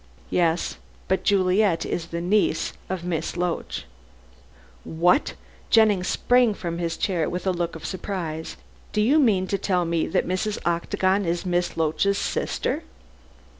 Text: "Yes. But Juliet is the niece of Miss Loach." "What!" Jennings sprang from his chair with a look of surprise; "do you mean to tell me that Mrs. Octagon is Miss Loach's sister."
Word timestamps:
"Yes. 0.31 0.77
But 1.07 1.23
Juliet 1.23 1.85
is 1.85 2.07
the 2.07 2.21
niece 2.21 2.73
of 2.89 3.03
Miss 3.03 3.37
Loach." 3.37 3.85
"What!" 4.83 5.35
Jennings 5.69 6.07
sprang 6.07 6.55
from 6.55 6.79
his 6.79 6.97
chair 6.97 7.29
with 7.29 7.45
a 7.45 7.51
look 7.51 7.75
of 7.75 7.85
surprise; 7.85 8.57
"do 8.93 8.99
you 9.01 9.19
mean 9.19 9.45
to 9.45 9.59
tell 9.59 9.85
me 9.85 10.07
that 10.07 10.27
Mrs. 10.27 10.57
Octagon 10.65 11.23
is 11.23 11.45
Miss 11.45 11.77
Loach's 11.77 12.17
sister." 12.17 12.81